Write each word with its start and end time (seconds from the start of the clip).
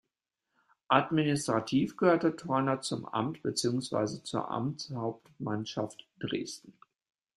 Administrativ 0.89 1.95
gehörte 1.95 2.35
Torna 2.35 2.81
zum 2.81 3.05
Amt 3.05 3.43
beziehungsweise 3.43 4.23
zur 4.23 4.49
Amtshauptmannschaft 4.49 6.07
Dresden. 6.17 6.73